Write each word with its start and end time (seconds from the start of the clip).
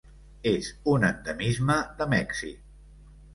És 0.51 0.69
un 0.93 1.05
endemisme 1.09 1.77
de 2.01 2.09
Mèxic. 2.15 2.57